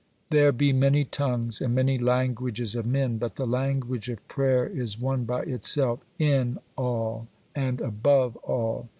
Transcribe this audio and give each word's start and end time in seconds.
There 0.31 0.51
be 0.51 0.73
many 0.73 1.05
tongues 1.05 1.61
and 1.61 1.75
many 1.75 1.99
languages 1.99 2.73
of 2.75 2.87
men,—but 2.87 3.35
the 3.35 3.45
language 3.45 4.09
of 4.09 4.27
prayer 4.27 4.65
is 4.65 4.97
one 4.99 5.25
by 5.25 5.43
itself, 5.43 5.99
in 6.17 6.57
all 6.75 7.27
and 7.53 7.79
above 7.79 8.35
all. 8.37 8.89